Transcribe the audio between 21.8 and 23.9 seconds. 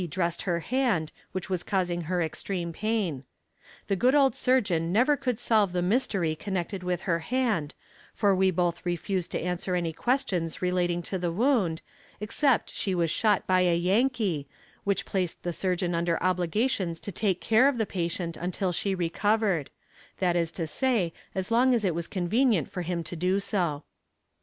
it was convenient for him to do so.